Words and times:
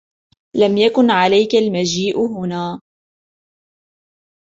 لم 0.55 0.77
يكن 0.77 1.11
عليك 1.11 1.55
المجيء 1.55 2.19
هنا. 2.37 2.81